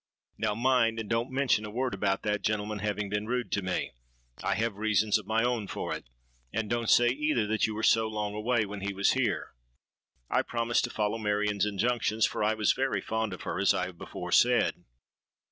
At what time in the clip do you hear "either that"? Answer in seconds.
7.09-7.67